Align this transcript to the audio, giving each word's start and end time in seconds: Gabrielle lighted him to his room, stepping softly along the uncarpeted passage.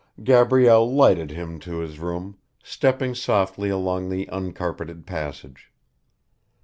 Gabrielle 0.23 0.91
lighted 0.91 1.29
him 1.29 1.59
to 1.59 1.77
his 1.77 1.99
room, 1.99 2.35
stepping 2.63 3.13
softly 3.13 3.69
along 3.69 4.09
the 4.09 4.27
uncarpeted 4.31 5.05
passage. 5.05 5.71